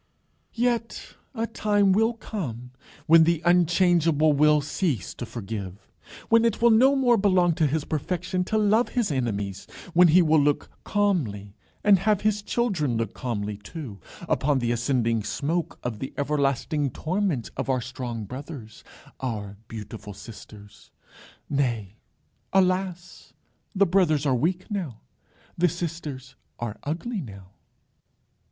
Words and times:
Yet 0.55 1.13
a 1.35 1.45
time 1.45 1.91
will 1.93 2.13
come 2.13 2.71
when 3.05 3.23
the 3.23 3.39
Unchangeable 3.45 4.33
will 4.33 4.59
cease 4.59 5.13
to 5.13 5.27
forgive; 5.27 5.91
when 6.27 6.43
it 6.43 6.59
will 6.59 6.71
no 6.71 6.95
more 6.95 7.17
belong 7.17 7.53
to 7.61 7.67
his 7.67 7.85
perfection 7.85 8.43
to 8.45 8.57
love 8.57 8.89
his 8.89 9.11
enemies; 9.11 9.67
when 9.93 10.07
he 10.07 10.23
will 10.23 10.41
look 10.41 10.71
calmly, 10.83 11.55
and 11.83 11.99
have 11.99 12.21
his 12.21 12.41
children 12.41 12.97
look 12.97 13.13
calmly 13.13 13.57
too, 13.57 13.99
upon 14.21 14.57
the 14.57 14.71
ascending 14.71 15.21
smoke 15.23 15.77
of 15.83 15.99
the 15.99 16.15
everlasting 16.17 16.89
torments 16.89 17.51
of 17.55 17.69
our 17.69 17.79
strong 17.79 18.25
brothers, 18.25 18.83
our 19.19 19.55
beautiful 19.67 20.15
sisters! 20.15 20.89
Nay, 21.47 21.97
alas! 22.53 23.33
the 23.75 23.85
brothers 23.85 24.25
are 24.25 24.33
weak 24.33 24.71
now; 24.71 25.01
the 25.55 25.69
sisters 25.69 26.35
are 26.57 26.79
ugly 26.81 27.21
now! 27.21 27.51